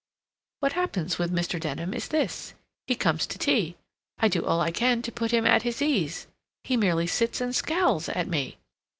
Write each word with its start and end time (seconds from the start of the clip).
"What 0.61 0.73
happens 0.73 1.19
with 1.19 1.31
Mr. 1.31 1.59
Denham 1.59 1.93
is 1.93 2.07
this: 2.07 2.55
He 2.87 2.95
comes 2.95 3.27
to 3.27 3.37
tea. 3.37 3.75
I 4.17 4.29
do 4.29 4.43
all 4.43 4.59
I 4.59 4.71
can 4.71 5.03
to 5.03 5.11
put 5.11 5.29
him 5.29 5.45
at 5.45 5.61
his 5.61 5.79
ease. 5.79 6.25
He 6.63 6.75
merely 6.75 7.05
sits 7.05 7.39
and 7.39 7.55
scowls 7.55 8.09
at 8.09 8.27
me. 8.27 8.57